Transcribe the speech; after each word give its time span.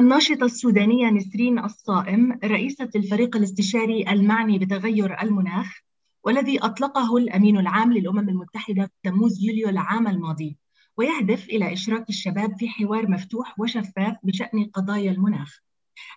الناشطة 0.00 0.44
السودانية 0.44 1.10
نسرين 1.10 1.58
الصائم 1.58 2.38
رئيسة 2.44 2.90
الفريق 2.96 3.36
الاستشاري 3.36 4.10
المعني 4.10 4.58
بتغير 4.58 5.22
المناخ 5.22 5.80
والذي 6.24 6.58
أطلقه 6.58 7.16
الأمين 7.16 7.58
العام 7.58 7.92
للأمم 7.92 8.28
المتحدة 8.28 8.84
في 8.84 9.10
تموز 9.10 9.44
يوليو 9.44 9.68
العام 9.68 10.08
الماضي 10.08 10.56
ويهدف 10.96 11.48
إلى 11.48 11.72
إشراك 11.72 12.08
الشباب 12.08 12.56
في 12.58 12.68
حوار 12.68 13.10
مفتوح 13.10 13.60
وشفاف 13.60 14.16
بشأن 14.22 14.64
قضايا 14.74 15.10
المناخ. 15.10 15.58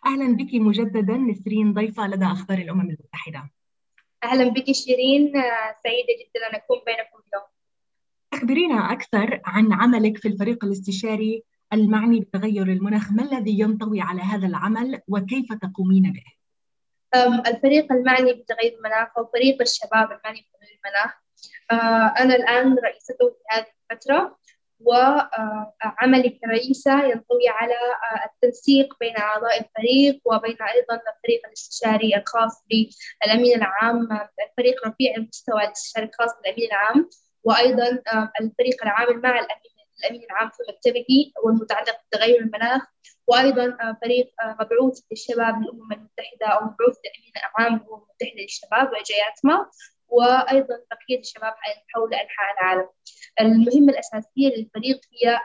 أهلا 0.05 0.35
بك 0.35 0.53
مجددا 0.53 1.17
نسرين 1.17 1.73
ضيفة 1.73 2.07
لدى 2.07 2.25
أخبار 2.25 2.57
الأمم 2.57 2.81
المتحدة. 2.81 3.49
أهلا 4.23 4.49
بك 4.49 4.71
شيرين 4.71 5.31
سعيدة 5.83 6.13
جدا 6.21 6.49
أن 6.49 6.55
أكون 6.55 6.77
بينكم 6.85 7.23
اليوم. 7.27 7.47
أخبرينا 8.33 8.91
أكثر 8.91 9.41
عن 9.45 9.73
عملك 9.73 10.17
في 10.17 10.27
الفريق 10.27 10.65
الاستشاري 10.65 11.43
المعني 11.73 12.19
بتغير 12.19 12.63
المناخ 12.63 13.11
ما 13.11 13.23
الذي 13.23 13.59
ينطوي 13.59 14.01
على 14.01 14.21
هذا 14.21 14.47
العمل 14.47 15.01
وكيف 15.07 15.53
تقومين 15.53 16.13
به؟ 16.13 16.23
الفريق 17.47 17.91
المعني 17.91 18.33
بتغير 18.33 18.75
المناخ 18.77 19.17
أو 19.17 19.25
فريق 19.25 19.61
الشباب 19.61 20.11
المعني 20.11 20.47
بتغير 20.49 20.79
المناخ 20.85 21.13
أنا 22.21 22.35
الآن 22.35 22.77
رئيسته 22.83 23.29
في 23.29 23.43
هذه 23.49 23.65
الفترة 23.91 24.37
وعملي 24.79 26.29
كرئيسة 26.29 27.03
ينطوي 27.03 27.49
على 27.49 27.75
التنسيق 28.25 28.95
بين 28.99 29.17
أعضاء 29.17 29.59
الفريق 29.59 30.21
وبين 30.25 30.57
أيضا 30.61 30.95
الفريق 30.95 31.41
الاستشاري 31.47 32.15
الخاص 32.15 32.63
بالأمين 32.69 33.55
العام 33.55 34.07
الفريق 34.49 34.87
رفيع 34.87 35.15
المستوى 35.17 35.63
الاستشاري 35.63 36.05
الخاص 36.05 36.29
بالأمين 36.41 36.67
العام 36.67 37.09
وأيضا 37.43 38.01
الفريق 38.41 38.83
العامل 38.83 39.21
مع 39.21 39.29
الأمين 39.29 39.72
الأمين 40.03 40.23
العام 40.23 40.49
في 40.49 40.63
مكتبه 40.69 41.31
والمتعلق 41.43 41.95
بتغير 42.07 42.39
المناخ 42.39 42.81
وأيضا 43.27 43.77
فريق 44.01 44.33
مبعوث 44.43 44.99
للشباب 45.11 45.61
للأمم 45.61 45.91
المتحدة 45.91 46.47
أو 46.47 46.59
مبعوث 46.65 46.97
للأمين 47.05 47.33
العام 47.37 47.73
للأمم 47.73 48.01
المتحدة 48.01 48.41
للشباب 48.41 48.87
وجاياتما 48.87 49.69
وأيضا 50.07 50.75
بقية 50.91 51.19
الشباب 51.19 51.53
حول 51.93 52.13
أنحاء 52.13 52.53
العالم. 52.53 52.89
المهمة 53.41 53.93
الأساسية 53.93 54.47
للفريق 54.57 54.99
هي 55.13 55.39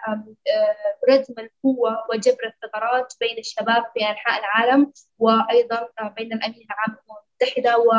ردم 1.09 1.34
القوة 1.39 2.06
وجبر 2.11 2.53
الثغرات 2.55 3.14
بين 3.20 3.39
الشباب 3.39 3.84
في 3.95 4.01
أنحاء 4.11 4.41
العالم 4.41 4.92
وأيضا 5.19 5.89
بين 6.17 6.33
الأمين 6.33 6.67
العام 6.70 6.91
للأمم 6.98 7.19
المتحدة 7.42 7.79
و 7.79 7.91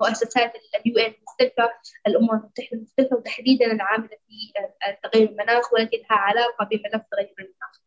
مؤسسات 0.00 0.52
اليو 0.86 0.98
ان 0.98 1.14
المختلفة 1.18 1.70
الأمم 2.06 2.30
المتحدة 2.30 2.68
المختلفة 2.72 3.16
وتحديدا 3.16 3.72
العاملة 3.72 4.08
في 4.08 4.52
تغير 5.02 5.28
المناخ 5.30 5.72
والتي 5.72 5.96
لها 5.96 6.18
علاقة 6.18 6.64
بملف 6.64 7.02
تغير 7.12 7.34
المناخ. 7.38 7.80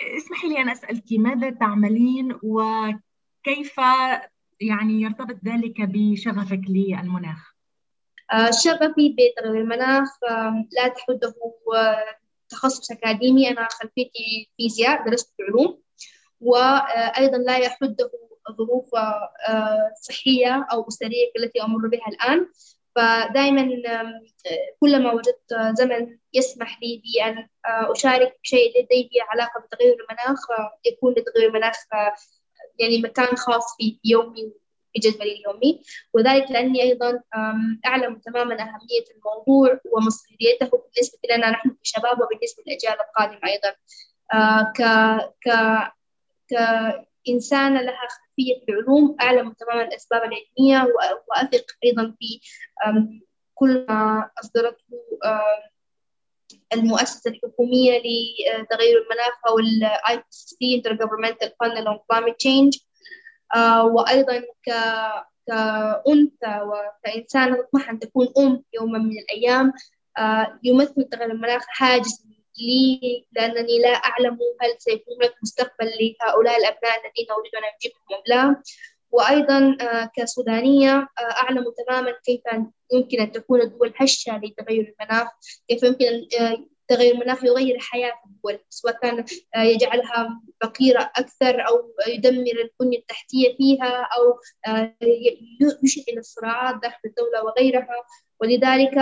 اسمحي 0.00 0.48
لي 0.48 0.58
أن 0.60 0.68
أسألك 0.68 1.04
ماذا 1.12 1.50
تعملين 1.50 2.38
وكيف 2.42 3.76
يعني 4.60 5.02
يرتبط 5.02 5.36
ذلك 5.44 5.74
بشغفك 5.80 6.60
للمناخ؟ 6.68 7.54
شغفي 8.64 9.16
بتغير 9.16 9.60
المناخ 9.60 10.08
لا 10.72 10.88
تحده 10.88 11.34
تخصص 12.48 12.90
أكاديمي 12.90 13.50
أنا 13.50 13.68
خلفيتي 13.70 14.50
فيزياء 14.56 15.08
درست 15.08 15.34
علوم 15.48 15.82
وأيضا 16.40 17.38
لا 17.38 17.58
يحده 17.58 17.96
ظروف 18.52 18.90
صحية 20.00 20.66
أو 20.72 20.88
أسرية 20.88 21.30
التي 21.36 21.62
أمر 21.62 21.88
بها 21.88 22.08
الآن. 22.08 22.48
فدائما 22.96 23.68
كلما 24.80 25.12
وجدت 25.12 25.54
زمن 25.78 26.18
يسمح 26.34 26.82
لي 26.82 27.02
بأن 27.04 27.48
أشارك 27.66 28.38
شيء 28.42 28.82
لديه 28.82 29.08
علاقة 29.28 29.60
بتغير 29.60 29.96
المناخ 30.00 30.38
يكون 30.84 31.12
لتغير 31.12 31.48
المناخ 31.48 31.76
يعني 32.78 33.02
مكان 33.02 33.36
خاص 33.36 33.76
في 33.76 33.98
يومي 34.04 34.52
في 34.92 35.00
جدولي 35.00 35.32
اليومي. 35.32 35.82
وذلك 36.12 36.50
لأني 36.50 36.82
أيضا 36.82 37.20
أعلم 37.86 38.18
تماما 38.18 38.54
أهمية 38.54 39.04
الموضوع 39.16 39.80
ومصيريته 39.92 40.66
بالنسبة 40.66 41.18
لنا 41.30 41.50
نحن 41.50 41.76
كشباب 41.82 42.20
وبالنسبة 42.20 42.62
للأجيال 42.66 42.96
القادمة 43.00 43.40
أيضا. 43.44 43.74
ك 44.72 44.82
ك 45.40 45.48
كإنسانة 46.48 47.80
لها 47.82 48.08
في 48.36 48.64
العلوم 48.68 49.16
أعلم 49.20 49.52
تماما 49.52 49.82
الأسباب 49.82 50.22
العلمية 50.22 50.92
وأثق 51.28 51.66
أيضا 51.84 52.14
في 52.18 52.40
كل 53.54 53.86
ما 53.88 54.30
أصدرته 54.40 54.82
المؤسسة 56.72 57.30
الحكومية 57.30 57.98
لتغير 57.98 59.02
المناخ 59.02 59.40
أو 59.48 59.58
ال 59.58 59.90
IPCC 60.06 60.58
Intergovernmental 60.78 61.50
Panel 61.62 61.86
on 61.88 61.98
Climate 62.08 62.38
Change. 62.38 62.86
وأيضا 63.84 64.40
ك 64.40 64.70
كأنثى 65.46 66.60
وكإنسانة 66.62 67.56
تطمح 67.56 67.90
أن 67.90 67.98
تكون 67.98 68.28
أم 68.38 68.62
يوما 68.74 68.98
من 68.98 69.18
الأيام. 69.18 69.72
يمثل 70.64 71.04
تغير 71.04 71.30
المناخ 71.30 71.62
حاجز 71.66 72.26
لي 72.58 73.24
لأنني 73.32 73.78
لا 73.78 73.88
أعلم 73.88 74.38
هل 74.60 74.74
سيكون 74.78 75.14
هناك 75.16 75.34
مستقبل 75.42 75.86
لهؤلاء 75.86 76.56
الأبناء 76.58 76.96
الذين 76.96 77.30
أريد 77.30 77.54
أن 77.54 77.62
أجيبهم 77.76 78.02
أم 78.12 78.22
لا. 78.26 78.62
وأيضا 79.10 79.76
كسودانية 80.16 81.08
أعلم 81.42 81.64
تماما 81.86 82.10
كيف 82.24 82.40
يمكن 82.92 83.20
أن 83.20 83.32
تكون 83.32 83.60
الدول 83.60 83.94
هشة 83.96 84.38
لتغير 84.38 84.94
المناخ 85.00 85.28
كيف 85.68 85.82
يمكن 85.82 86.06
تغير 86.88 87.14
المناخ 87.14 87.44
يغير 87.44 87.78
حياة 87.78 88.12
الدول 88.26 88.58
سواء 88.68 88.98
كان 89.02 89.24
يجعلها 89.56 90.40
فقيرة 90.62 91.12
أكثر 91.16 91.68
أو 91.68 91.94
يدمر 92.08 92.70
البنية 92.80 92.98
التحتية 92.98 93.56
فيها 93.56 94.08
أو 94.16 94.38
يشعل 95.82 96.18
الصراعات 96.18 96.82
داخل 96.82 97.00
الدولة 97.06 97.44
وغيرها. 97.44 98.04
ولذلك 98.40 98.96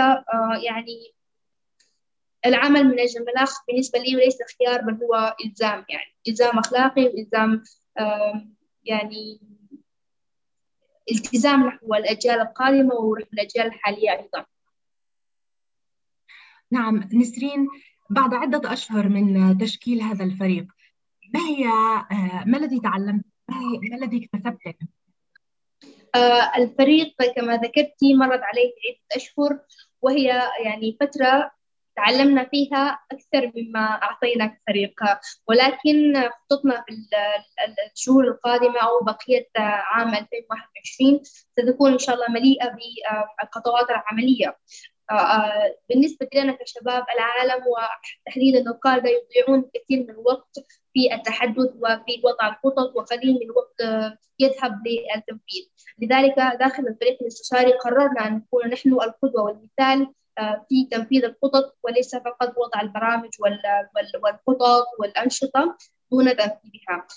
يعني 0.63 1.13
العمل 2.45 2.83
من 2.83 2.99
أجل 2.99 3.21
المناخ 3.21 3.65
بالنسبة 3.67 3.99
لي 3.99 4.15
ليس 4.15 4.37
خيار 4.57 4.81
بل 4.81 5.03
هو 5.03 5.35
إلزام 5.45 5.85
يعني 5.89 6.15
إلزام 6.27 6.59
أخلاقي 6.59 7.05
وإلزام 7.05 7.63
يعني 8.83 9.41
التزام 11.11 11.67
نحو 11.67 11.95
الأجيال 11.95 12.41
القادمة 12.41 12.95
ونحو 12.95 13.29
الأجيال 13.33 13.65
الحالية 13.65 14.11
أيضا. 14.11 14.45
نعم 16.71 17.09
نسرين 17.13 17.67
بعد 18.09 18.33
عدة 18.33 18.73
أشهر 18.73 19.09
من 19.09 19.57
تشكيل 19.57 20.01
هذا 20.01 20.23
الفريق 20.23 20.65
ما 21.33 21.39
هي 21.39 21.65
ما 22.45 22.57
الذي 22.57 22.79
تعلمت؟ 22.79 23.25
ما 23.49 23.97
الذي 23.97 24.25
اكتسبته؟ 24.25 24.87
الفريق 26.57 27.15
كما 27.35 27.57
ذكرتي 27.57 28.13
مرت 28.13 28.41
عليه 28.43 28.67
عدة 28.67 29.15
أشهر 29.15 29.59
وهي 30.01 30.41
يعني 30.65 30.97
فترة 30.99 31.51
تعلمنا 31.95 32.43
فيها 32.43 32.99
أكثر 33.11 33.51
مما 33.55 33.79
أعطينا 33.79 34.45
كفريق. 34.47 34.93
ولكن 35.47 36.13
خطتنا 36.49 36.83
في 36.87 36.93
الشهور 37.95 38.27
القادمة 38.27 38.79
أو 38.79 38.99
بقية 39.03 39.47
عام 39.57 40.07
2021 40.15 41.23
ستكون 41.23 41.91
إن 41.91 41.99
شاء 41.99 42.15
الله 42.15 42.29
مليئة 42.29 42.75
بالخطوات 43.39 43.89
العملية. 43.89 44.57
بالنسبة 45.89 46.27
لنا 46.35 46.51
كشباب 46.51 47.05
العالم 47.15 47.63
وتحديدا 47.67 48.59
القادة 48.71 49.09
يضيعون 49.09 49.69
كثير 49.73 49.99
من 49.99 50.09
الوقت 50.09 50.59
في 50.93 51.13
التحدث 51.15 51.69
وفي 51.75 52.21
وضع 52.23 52.47
الخطط 52.47 52.95
وقليل 52.95 53.33
من 53.33 53.41
الوقت 53.41 53.81
يذهب 54.39 54.81
للتنفيذ 54.87 55.63
لذلك 55.99 56.35
داخل 56.59 56.87
الفريق 56.87 57.17
الاستشاري 57.21 57.73
قررنا 57.73 58.27
أن 58.27 58.35
نكون 58.35 58.67
نحن 58.67 58.89
القدوة 58.89 59.43
والمثال 59.43 60.13
في 60.69 60.87
تنفيذ 60.91 61.25
الخطط 61.25 61.77
وليس 61.83 62.15
فقط 62.15 62.53
وضع 62.57 62.81
البرامج 62.81 63.29
والخطط 64.23 64.85
والأنشطة 64.99 65.77
دون 66.11 66.25
تنفيذها. 66.25 67.07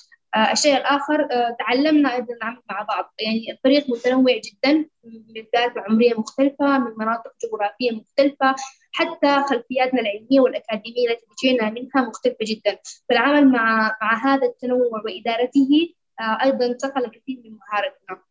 الشيء 0.53 0.77
الآخر 0.77 1.29
تعلمنا 1.59 2.15
أيضا 2.15 2.35
نعمل 2.43 2.63
مع 2.71 2.83
بعض. 2.83 3.15
يعني 3.21 3.53
الفريق 3.53 3.91
متنوع 3.91 4.33
جدا 4.33 4.89
من 5.05 5.45
فئات 5.53 5.73
عمرية 5.77 6.15
مختلفة 6.15 6.79
من 6.79 6.93
مناطق 6.97 7.33
جغرافية 7.45 7.91
مختلفة 7.91 8.55
حتى 8.93 9.43
خلفياتنا 9.51 10.01
العلمية 10.01 10.41
والأكاديمية 10.41 11.09
التي 11.11 11.27
جينا 11.43 11.71
منها 11.71 12.09
مختلفة 12.09 12.39
جدا. 12.43 12.79
فالعمل 13.09 13.49
مع 13.49 13.97
مع 14.03 14.15
هذا 14.25 14.47
التنوع 14.47 15.03
وإدارته 15.05 15.95
أيضا 16.21 16.67
انتقل 16.67 17.07
كثير 17.07 17.41
من 17.45 17.51
مهارتنا 17.51 18.23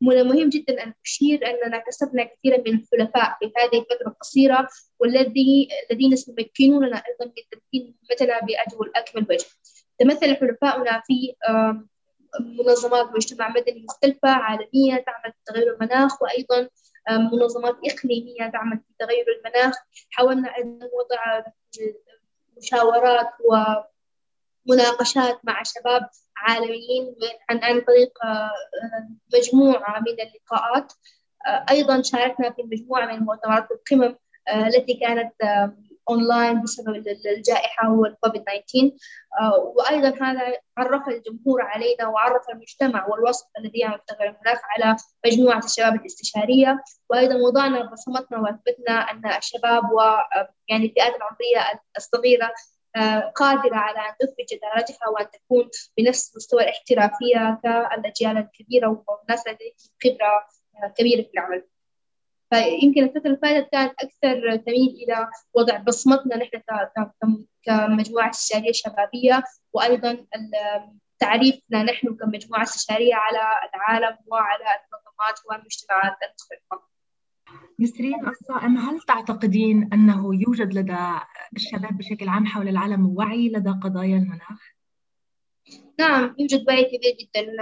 من 0.00 0.12
المهم 0.18 0.48
جدا 0.48 0.82
أن 0.82 0.94
أشير 1.06 1.46
أننا 1.46 1.78
كسبنا 1.78 2.24
كثيرا 2.24 2.56
من 2.56 2.74
الحلفاء 2.74 3.36
في 3.38 3.52
هذه 3.56 3.80
الفترة 3.80 4.08
القصيرة 4.08 4.68
والذي 5.00 5.68
الذين 5.90 6.16
سيمكنوننا 6.16 6.96
أيضا 6.96 7.24
من 7.24 7.42
تمكين 7.52 7.94
مهمتنا 8.02 8.40
بأجمل 8.40 8.92
أكمل 8.96 9.26
وجه 9.30 9.46
تمثل 9.98 10.36
حلفاؤنا 10.36 11.02
في 11.06 11.34
منظمات 12.40 13.06
مجتمع 13.16 13.48
مدني 13.48 13.84
مختلفة 13.88 14.28
عالمية 14.28 14.96
تعمل 14.96 15.32
في 15.32 15.38
تغير 15.46 15.74
المناخ 15.74 16.22
وأيضا 16.22 16.68
منظمات 17.10 17.76
إقليمية 17.84 18.50
تعمل 18.52 18.78
في 18.78 18.94
تغير 18.98 19.26
المناخ. 19.38 19.74
حاولنا 20.10 20.56
أيضا 20.56 20.88
وضع 20.92 21.44
مشاورات 22.56 23.28
مناقشات 24.66 25.40
مع 25.44 25.62
شباب 25.62 26.08
عالميين 26.42 27.14
عن 27.50 27.64
عن 27.64 27.80
طريق 27.80 28.18
مجموعة 29.34 30.00
من 30.00 30.16
اللقاءات. 30.20 30.92
أيضا 31.70 32.02
شاركنا 32.02 32.50
في 32.50 32.62
مجموعة 32.62 33.06
من 33.06 33.18
مؤتمرات 33.18 33.68
القمم 33.70 34.16
التي 34.66 34.94
كانت 34.94 35.32
اونلاين 36.10 36.62
بسبب 36.62 37.04
الجائحة 37.36 37.90
والكوفيد 37.92 38.44
19 38.44 38.90
وأيضا 39.76 40.08
هذا 40.20 40.56
عرف 40.76 41.08
الجمهور 41.08 41.62
علينا 41.62 42.06
وعرف 42.06 42.42
المجتمع 42.50 43.06
والوسط 43.08 43.50
الذي 43.58 43.78
يعمل 43.78 44.00
تغير 44.06 44.28
المناخ 44.30 44.60
على 44.64 44.96
مجموعة 45.26 45.58
الشباب 45.58 45.94
الاستشارية. 45.94 46.84
وأيضا 47.10 47.34
وضعنا 47.34 47.90
بصمتنا 47.92 48.38
وأثبتنا 48.38 48.92
أن 48.92 49.36
الشباب 49.38 49.82
ويعني 49.92 50.86
الفئات 50.86 51.16
العمرية 51.16 51.80
الصغيرة 51.96 52.52
قادرة 53.34 53.76
على 53.76 53.98
أن 53.98 54.14
تثبت 54.20 54.52
جدارتها 54.52 55.08
وأن 55.08 55.30
تكون 55.30 55.70
بنفس 55.98 56.36
مستوى 56.36 56.62
الاحترافية 56.62 57.60
كالأجيال 57.62 58.36
الكبيرة 58.36 59.04
والناس 59.08 59.46
لديهم 59.46 59.72
خبرة 60.04 60.46
كبيرة 60.96 61.22
في 61.22 61.30
العمل. 61.34 61.64
فيمكن 62.50 63.02
الفترة 63.02 63.26
اللي 63.26 63.38
فاتت 63.42 63.68
كانت 63.72 63.92
أكثر 63.92 64.56
تميل 64.56 64.96
إلى 65.02 65.28
وضع 65.54 65.76
بصمتنا 65.76 66.36
نحن 66.36 66.62
كمجموعة 67.62 68.30
استشارية 68.30 68.72
شبابية 68.72 69.42
وأيضا 69.72 70.26
تعريفنا 71.18 71.82
نحن 71.82 72.16
كمجموعة 72.16 72.62
استشارية 72.62 73.14
على 73.14 73.40
العالم 73.74 74.18
وعلى 74.26 74.64
المنظمات 74.64 75.40
والمجتمعات 75.50 76.16
المختلفة. 76.22 76.97
نسرين 77.80 78.28
الصائم 78.28 78.76
هل 78.76 79.00
تعتقدين 79.00 79.88
أنه 79.92 80.34
يوجد 80.34 80.74
لدى 80.74 80.98
الشباب 81.56 81.98
بشكل 81.98 82.28
عام 82.28 82.46
حول 82.46 82.68
العالم 82.68 83.16
وعي 83.16 83.48
لدى 83.48 83.70
قضايا 83.70 84.16
المناخ؟ 84.16 84.72
نعم 85.98 86.34
يوجد 86.38 86.64
وعي 86.68 86.84
كبير 86.84 87.16
جدا. 87.20 87.56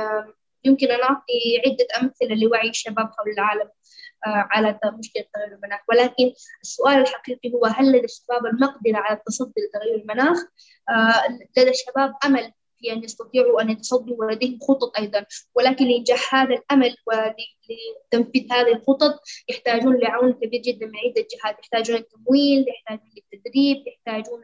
يمكن 0.64 0.86
أن 0.86 1.02
أعطي 1.02 1.62
عدة 1.66 1.86
أمثلة 2.02 2.34
لوعي 2.34 2.68
الشباب 2.68 3.10
حول 3.18 3.32
العالم 3.32 3.68
على 4.26 4.80
مشكلة 4.98 5.24
تغير 5.34 5.54
المناخ. 5.54 5.80
ولكن 5.88 6.32
السؤال 6.62 7.00
الحقيقي 7.00 7.52
هو 7.54 7.66
هل 7.66 7.88
لدى 7.88 8.04
الشباب 8.04 8.46
المقدرة 8.46 8.96
على 8.98 9.18
التصدي 9.18 9.52
لتغير 9.68 9.94
المناخ؟ 9.94 10.38
لدى 11.56 11.70
الشباب 11.70 12.14
أمل 12.24 12.52
في 12.78 12.92
أن 12.92 13.04
يستطيعوا 13.04 13.62
أن 13.62 13.70
يتصدوا 13.70 14.16
ولديهم 14.18 14.58
خطط 14.60 14.98
أيضا. 14.98 15.24
ولكن 15.54 15.84
لإنجاح 15.84 16.34
هذا 16.34 16.54
الأمل 16.54 16.96
ولتنفيذ 17.06 18.52
هذه 18.52 18.72
الخطط 18.72 19.20
يحتاجون 19.48 19.96
لعون 19.96 20.32
كبير 20.32 20.62
جدا 20.62 20.86
من 20.86 20.96
عدة 20.96 21.26
جهات. 21.32 21.58
يحتاجون 21.58 21.96
التمويل 21.96 22.64
يحتاجون 22.68 23.10
للتدريب 23.16 23.84
يحتاجون 23.86 24.42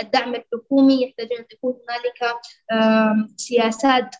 للدعم 0.00 0.34
الحكومي 0.34 1.02
يحتاجون 1.02 1.38
أن 1.38 1.46
تكون 1.46 1.74
هنالك 1.88 2.36
سياسات 3.36 4.14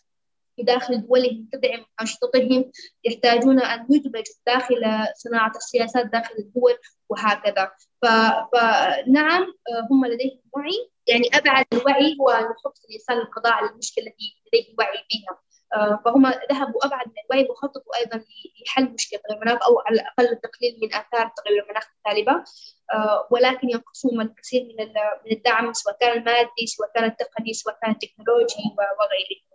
في 0.55 0.63
داخل 0.63 1.07
دولهم 1.07 1.49
تدعم 1.51 1.85
أنشطتهم. 2.01 2.71
يحتاجون 3.03 3.59
أن 3.59 3.87
يدمجوا 3.89 4.21
داخل 4.47 4.81
صناعة 5.15 5.51
السياسات 5.55 6.05
داخل 6.05 6.35
الدول 6.39 6.73
وهكذا. 7.09 7.71
فنعم 8.01 9.53
هم 9.91 10.05
لديهم 10.05 10.39
وعي. 10.53 10.89
يعني 11.07 11.29
أبعد 11.33 11.65
الوعي 11.73 12.17
هو 12.21 12.29
أن 12.29 12.43
يحط 12.43 12.77
الإنسان 12.89 13.17
القضاء 13.17 13.53
على 13.53 13.69
المشكلة 13.69 14.05
التي 14.07 14.35
لديه 14.47 14.75
وعي 14.79 14.97
بها. 15.11 15.39
فهم 16.05 16.27
ذهبوا 16.27 16.85
أبعد 16.85 17.07
من 17.07 17.13
الوعي 17.25 17.49
وخططوا 17.49 17.97
أيضا 17.97 18.25
لحل 18.65 18.93
مشكلة 18.93 19.19
تغير 19.19 19.37
المناخ 19.37 19.67
أو 19.67 19.79
على 19.79 19.95
الأقل 19.95 20.33
التقليل 20.33 20.79
من 20.81 20.93
آثار 20.93 21.31
تغير 21.37 21.63
المناخ 21.63 21.87
السالبة 21.97 22.43
ولكن 23.31 23.69
ينقصهم 23.69 24.21
الكثير 24.21 24.63
من 25.25 25.31
الدعم 25.31 25.73
سواء 25.73 25.97
كان 26.01 26.17
المادي 26.17 26.67
سواء 26.67 26.91
كان 26.95 27.03
التقني 27.03 27.53
سواء 27.53 27.77
كان 27.81 27.91
التكنولوجي 27.91 28.63
وغيره 28.77 29.52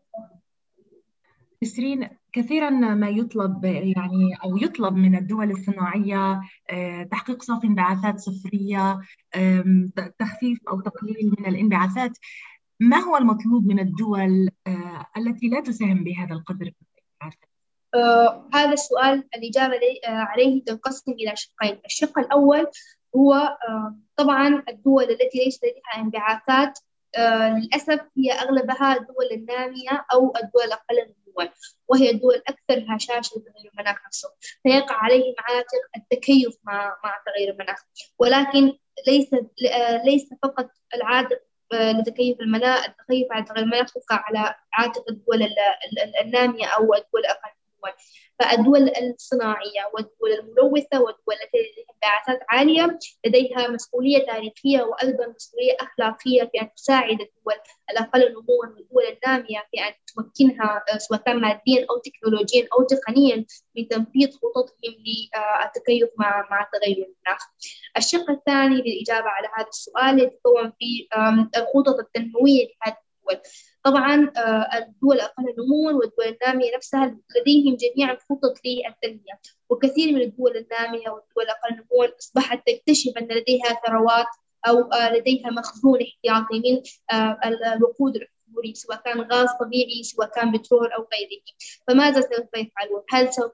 نسرين 1.63 2.09
كثيرا 2.33 2.71
ما 2.71 3.09
يطلب 3.09 3.65
يعني 3.65 4.35
أو 4.45 4.57
يطلب 4.57 4.95
من 4.95 5.17
الدول 5.17 5.51
الصناعية 5.51 6.41
تحقيق 7.11 7.43
صافي 7.43 7.67
انبعاثات 7.67 8.21
صفرية 8.21 9.01
تخفيف 10.19 10.59
أو 10.69 10.81
تقليل 10.81 11.35
من 11.39 11.47
الانبعاثات. 11.47 12.19
ما 12.81 12.97
هو 12.99 13.17
المطلوب 13.17 13.67
من 13.67 13.81
الدول 13.81 14.49
التي 15.17 15.49
لا 15.49 15.61
تساهم 15.61 16.05
بهذا 16.05 16.35
القدر؟ 16.35 16.73
آه 17.95 18.49
هذا 18.55 18.73
السؤال 18.73 19.25
الإجابة 19.37 19.81
عليه 20.07 20.65
تنقسم 20.65 21.13
إلى 21.13 21.33
شقين. 21.37 21.81
الشق 21.87 22.19
الأول 22.19 22.67
هو 23.17 23.35
آه 23.35 23.97
طبعا 24.17 24.63
الدول 24.69 25.05
التي 25.05 25.39
ليس 25.45 25.61
لديها 25.65 26.05
انبعاثات 26.05 26.79
آه 27.17 27.59
للأسف 27.59 28.01
هي 28.17 28.33
أغلبها 28.33 28.97
الدول 28.97 29.29
النامية 29.33 30.05
أو 30.13 30.33
الدول 30.37 30.63
الأقل 30.65 30.99
الدول 31.45 31.59
وهي 31.89 32.11
الدول 32.11 32.35
الأكثر 32.35 32.97
هشاشة 32.97 33.37
لتغير 33.37 33.71
المناخ 33.75 33.97
نفسه. 34.07 34.29
فيقع 34.63 34.95
عليهم 34.95 35.35
عاتق 35.39 35.81
التكيف 35.97 36.57
مع 36.65 36.97
مع 37.05 37.23
تغير 37.27 37.51
المناخ. 37.53 37.85
ولكن 38.19 38.73
ليس 39.07 39.31
ليس 40.05 40.29
فقط 40.43 40.71
العاتق 40.95 41.43
لتكيف 41.73 42.41
المناخ 42.41 42.89
التكيف 42.89 43.33
على 43.33 43.45
تغير 43.45 43.65
المناخ 43.65 43.93
تقع 43.93 44.17
على 44.17 44.55
عاتق 44.73 45.05
الدول 45.11 45.49
النامية 46.25 46.67
أو 46.67 46.95
الدول 46.95 47.21
الأقل. 47.21 47.51
الدول 47.79 47.93
فالدول 48.41 48.89
الصناعية 48.89 49.91
والدول 49.95 50.33
الملوثة 50.33 51.01
والدول 51.01 51.35
التي 51.35 51.59
لديها 51.59 51.87
انبعاثات 51.95 52.47
عالية 52.49 52.99
لديها 53.27 53.69
مسؤولية 53.69 54.27
تاريخية 54.27 54.83
وأيضا 54.83 55.27
مسؤولية 55.27 55.77
أخلاقية 55.81 56.51
في 56.53 56.61
أن 56.61 56.75
تساعد 56.75 57.21
الدول 57.21 57.55
الأقل 57.91 58.33
نموا 58.33 58.67
والدول 58.67 59.03
النامية 59.05 59.67
في 59.71 59.81
أن 59.81 59.95
تمكنها 60.17 60.85
سواء 60.99 61.21
كان 61.21 61.41
ماديا 61.41 61.87
أو 61.91 61.99
تكنولوجيا 61.99 62.69
أو 62.79 62.83
تقنيا 62.83 63.45
من 63.77 63.89
تنفيذ 63.89 64.31
خططهم 64.33 64.95
للتكيف 65.65 66.09
مع 66.19 66.49
مع 66.51 66.69
تغير 66.73 66.97
المناخ. 66.97 67.43
الشق 67.97 68.31
الثاني 68.31 68.77
للإجابة 68.77 69.29
على 69.29 69.49
هذا 69.59 69.69
السؤال 69.69 70.19
يتكون 70.23 70.73
في 70.79 71.09
الخطط 71.57 71.99
التنموية 71.99 72.67
لهذه 72.67 72.97
الدول. 73.31 73.43
طبعا 73.89 74.33
الدول 74.79 75.17
الأقل 75.17 75.45
نموا 75.59 75.93
والدول 75.93 76.27
النامية 76.27 76.77
نفسها 76.77 77.19
لديهم 77.41 77.77
جميعا 77.77 78.17
خطط 78.31 78.55
للتنمية. 78.65 79.41
وكثير 79.71 80.13
من 80.13 80.21
الدول 80.21 80.57
النامية 80.57 81.09
والدول 81.11 81.45
الأقل 81.45 81.75
نموا 81.75 82.19
أصبحت 82.19 82.63
تكتشف 82.67 83.19
أن 83.19 83.29
لديها 83.29 83.81
ثروات 83.87 84.27
أو 84.69 84.91
لديها 85.17 85.51
مخزون 85.51 85.99
احتياطي 86.03 86.61
من 86.61 86.83
الوقود 87.77 88.17
الأحفوري 88.49 88.75
سواء 88.75 89.01
كان 89.05 89.21
غاز 89.21 89.49
طبيعي 89.61 90.03
سواء 90.03 90.29
كان 90.29 90.53
بترول 90.53 90.93
أو 90.93 91.09
غيره 91.13 91.43
فماذا 91.89 92.21
سوف 92.21 92.49
يفعلون؟ 92.57 93.03
هل 93.11 93.33
سوف 93.33 93.53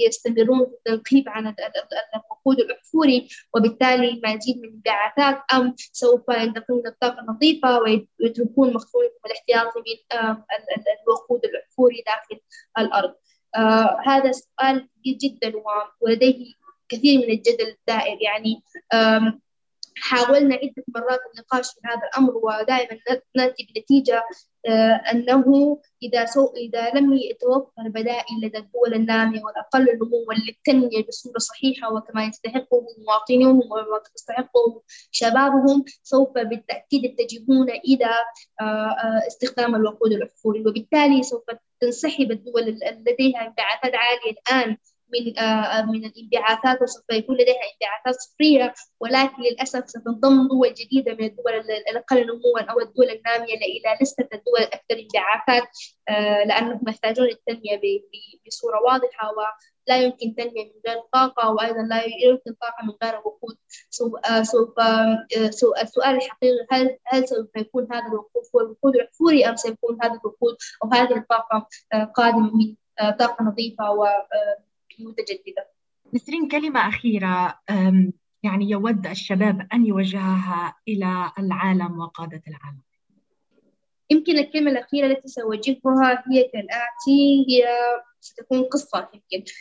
يستمرون 0.00 0.66
في 0.66 0.72
التنقيب 0.72 1.28
عن 1.28 1.54
الوقود 2.14 2.58
الأحفوري 2.58 3.28
وبالتالي 3.54 4.20
مزيد 4.24 4.58
من 4.58 4.64
الانبعاثات 4.64 5.42
أم 5.54 5.74
سوف 5.76 6.22
ينتقلون 6.28 6.82
للطاقة 6.86 7.20
النظيفة 7.20 7.78
ويتركون 7.78 8.74
مخزونهم 8.74 9.10
الاحتياطي 9.26 9.78
من 9.78 10.84
الوقود 11.02 11.44
الأحفوري 11.44 12.04
داخل 12.06 12.40
الأرض؟ 12.78 13.14
آه 13.56 14.00
هذا 14.06 14.32
سؤال 14.32 14.88
كبير 14.96 15.18
جدا 15.18 15.52
ولديه 16.00 16.54
كثير 16.88 17.18
من 17.18 17.30
الجدل 17.30 17.68
الدائر 17.68 18.18
يعني 18.22 18.62
حاولنا 20.00 20.54
عدة 20.54 20.84
مرات 20.88 21.20
النقاش 21.32 21.66
في 21.66 21.80
هذا 21.84 22.00
الأمر 22.08 22.36
ودائما 22.36 22.98
نأتي 23.36 23.72
بنتيجة 23.74 24.22
أنه 25.12 25.78
إذا 26.02 26.24
سو 26.24 26.52
إذا 26.56 26.90
لم 26.90 27.12
يتوفر 27.12 27.88
بدائل 27.88 28.36
لدى 28.42 28.58
الدول 28.58 28.94
النامية 28.94 29.42
والأقل 29.44 29.84
نموا 29.96 30.34
للتنمية 30.34 31.06
بصورة 31.08 31.38
صحيحة 31.38 31.94
وكما 31.94 32.24
يستحقه 32.24 32.86
مواطنيهم 33.06 33.56
وما 33.56 34.02
تستحقه 34.14 34.82
شبابهم 35.10 35.84
سوف 36.02 36.32
بالتأكيد 36.38 37.04
يتجهون 37.04 37.70
إلى 37.70 38.10
استخدام 39.26 39.74
الوقود 39.74 40.12
الأحفوري 40.12 40.60
وبالتالي 40.60 41.22
سوف 41.22 41.44
تنسحب 41.80 42.30
الدول 42.30 42.62
لديها 43.06 43.46
انبعاثات 43.46 43.92
عالية 43.94 44.38
الآن 44.48 44.76
من 45.14 45.24
من 45.92 46.04
الانبعاثات 46.04 46.82
وسوف 46.82 47.04
يكون 47.12 47.34
لديها 47.34 47.56
انبعاثات 47.74 48.20
صفرية 48.20 48.74
ولكن 49.00 49.42
للأسف 49.42 49.88
ستنضم 49.88 50.48
دول 50.48 50.74
جديدة 50.74 51.12
من 51.14 51.24
الدول 51.24 51.52
الأقل 51.90 52.26
نموا 52.26 52.60
أو 52.70 52.80
الدول 52.80 53.10
النامية 53.10 53.54
إلى 53.54 53.98
لستة 54.02 54.28
الدول 54.34 54.58
الأكثر 54.58 54.98
انبعاثات 54.98 55.68
لأنهم 56.48 56.80
يحتاجون 56.88 57.26
التنمية 57.26 57.80
بصورة 58.46 58.82
واضحة 58.82 59.32
ولا 59.36 59.98
يمكن 60.02 60.34
تنمية 60.34 60.64
من 60.64 60.80
غير 60.88 61.02
طاقة 61.12 61.50
وأيضا 61.50 61.82
لا 61.82 62.04
يمكن 62.04 62.52
طاقة 62.60 62.84
من 62.84 62.94
غير 63.02 63.16
وقود. 63.24 63.56
سوف 64.42 64.74
السؤال 65.82 66.16
الحقيقي 66.16 66.66
هل 66.70 66.98
هل 67.06 67.28
سوف 67.28 67.56
يكون 67.56 67.88
هذا 67.92 68.06
الوقود 68.06 68.42
هو 68.54 68.60
الوقود 68.60 68.96
الأحفوري 68.96 69.48
أم 69.48 69.56
سيكون 69.56 69.98
هذا 70.02 70.12
الوقود 70.12 70.56
أو 70.84 70.90
هذه 70.92 71.16
الطاقة 71.16 71.68
قادمة 72.14 72.50
من 72.56 72.74
طاقة 73.18 73.44
نظيفة 73.44 73.90
و 73.90 74.06
متجددة. 74.98 75.70
نسرين 76.14 76.48
كلمة 76.48 76.88
أخيرة 76.88 77.60
يعني 78.42 78.70
يود 78.70 79.06
الشباب 79.06 79.68
أن 79.72 79.86
يوجهها 79.86 80.76
إلى 80.88 81.32
العالم 81.38 81.98
وقادة 81.98 82.42
العالم. 82.48 82.82
يمكن 84.10 84.38
الكلمة 84.38 84.70
الأخيرة 84.70 85.06
التي 85.06 85.28
سأوجهها 85.28 86.24
هي 86.32 86.42
كالآتي 86.42 87.46
هي 87.48 87.68
ستكون 88.20 88.62
قصة 88.62 89.08
يمكن. 89.14 89.52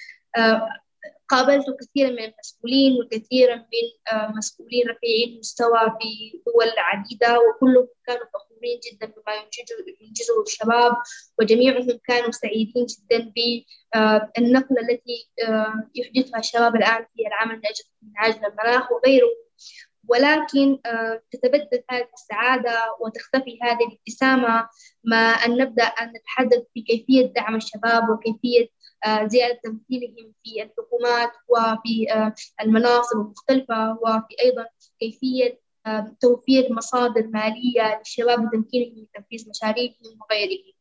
قابلت 1.30 1.66
كثيرا 1.82 2.10
من 2.10 2.20
المسؤولين 2.20 3.02
وكثيرا 3.02 3.56
من 3.56 4.14
آه، 4.14 4.34
مسؤولين 4.38 4.88
رفيعي 4.90 5.34
المستوى 5.34 5.80
في 6.02 6.42
دول 6.46 6.74
عديدة 6.78 7.40
وكلهم 7.40 7.88
كانوا 8.08 8.26
فخورين 8.34 8.80
جدا 8.92 9.06
بما 9.06 9.34
ينجزه 10.02 10.42
الشباب 10.42 10.98
وجميعهم 11.40 12.00
كانوا 12.08 12.32
سعيدين 12.32 12.86
جدا 12.86 13.32
بالنقلة 13.36 14.82
التي 14.82 15.30
آه، 15.48 15.90
يحدثها 15.96 16.40
الشباب 16.40 16.76
الآن 16.76 17.06
في 17.16 17.28
العمل 17.28 17.62
من 18.02 18.12
أجل 18.20 18.46
المناخ 18.46 18.92
وغيره. 18.92 19.48
ولكن 20.08 20.80
آه، 20.86 21.22
تتبدل 21.32 21.84
هذه 21.92 22.08
السعادة 22.14 22.96
وتختفي 23.00 23.60
هذه 23.64 23.88
الابتسامة 23.88 24.70
ما 25.04 25.18
أن 25.18 25.58
نبدأ 25.58 25.84
أن 25.84 26.14
نتحدث 26.18 26.64
في 26.74 26.82
كيفية 26.82 27.26
دعم 27.26 27.56
الشباب 27.56 28.10
وكيفية 28.10 28.62
آه، 28.64 28.77
زيادة 29.06 29.60
تمثيلهم 29.64 30.34
في 30.44 30.64
الحكومات 30.64 31.32
وفي 31.48 32.14
آه، 32.14 32.34
المناصب 32.62 33.20
المختلفة 33.20 33.92
وفي 33.92 34.36
أيضا 34.44 34.66
كيفية 35.00 35.60
توفير 36.22 36.74
مصادر 36.74 37.28
مالية 37.28 37.98
للشباب 38.00 38.46
وتمكينهم 38.46 38.98
من 38.98 39.06
تنفيذ 39.14 39.50
مشاريعهم 39.50 40.20
وغيره 40.22 40.74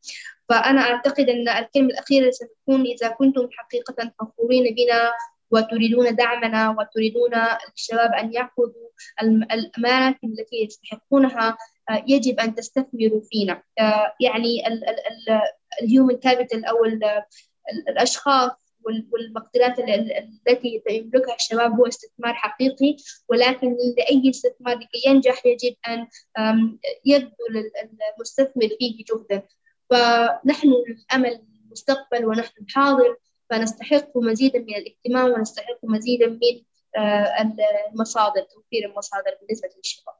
فأنا 0.48 0.80
أعتقد 0.80 1.28
أن 1.28 1.48
الكلمة 1.48 1.88
الأخيرة 1.88 2.30
ستكون 2.30 2.80
إذا 2.80 3.08
كنتم 3.08 3.48
حقيقة 3.52 4.12
فخورين 4.18 4.74
بنا 4.74 5.12
وتريدون 5.50 6.16
دعمنا 6.16 6.70
وتريدون 6.70 7.34
الشباب 7.74 8.12
أن 8.12 8.32
يأخذوا 8.32 8.88
الأمانة 9.52 10.16
التي 10.24 10.56
يستحقونها 10.64 11.56
آه، 11.90 12.04
يجب 12.08 12.40
أن 12.40 12.54
تستثمروا 12.54 13.20
فينا. 13.30 13.62
يعني 14.20 14.62
ال 15.82 15.88
human 15.88 16.16
capital 16.16 16.64
أو 16.64 16.84
الأشخاص 17.88 18.50
والمقدرات 19.12 19.78
التي 19.78 20.82
يملكها 20.90 21.34
الشباب 21.34 21.72
هو 21.72 21.86
استثمار 21.86 22.34
حقيقي 22.34 22.96
ولكن 23.28 23.76
لأي 23.98 24.30
استثمار 24.30 24.76
لكي 24.76 25.02
ينجح 25.06 25.46
يجب 25.46 25.74
أن 25.88 26.06
يبذل 27.04 27.70
المستثمر 28.14 28.68
فيه 28.78 29.04
جهدا. 29.04 29.42
فنحن 29.90 30.68
الأمل 30.68 31.40
المستقبل 31.64 32.24
ونحن 32.24 32.62
الحاضر 32.62 33.16
فنستحق 33.50 34.16
مزيدا 34.16 34.58
من 34.58 34.74
الاهتمام 34.74 35.38
ونستحق 35.38 35.78
مزيدا 35.84 36.26
من 36.26 36.62
المصادر 37.92 38.42
توفير 38.42 38.90
المصادر 38.90 39.30
بالنسبة 39.40 39.68
للشباب. 39.76 40.14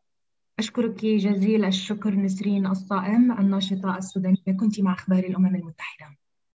أشكرك 0.59 1.05
جزيل 1.05 1.65
الشكر 1.65 2.11
نسرين 2.11 2.67
الصائم 2.67 3.33
الناشطة 3.33 3.99
السودانية. 3.99 4.59
كنت 4.61 4.81
مع 4.81 4.93
أخبار 4.93 5.19
الأمم 5.19 5.57
المتحدة. 5.57 6.17